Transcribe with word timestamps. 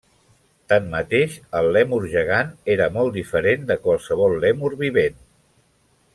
Tanmateix, 0.71 1.35
el 1.59 1.69
lèmur 1.77 1.99
gegant 2.13 2.49
era 2.77 2.89
molt 2.97 3.15
diferent 3.19 3.69
de 3.73 3.77
qualsevol 3.85 4.35
lèmur 4.47 4.73
vivent. 4.83 5.23